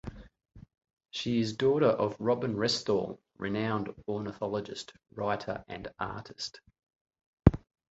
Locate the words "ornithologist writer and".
4.07-5.93